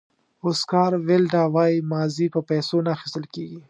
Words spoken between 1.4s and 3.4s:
وایي ماضي په پیسو نه اخیستل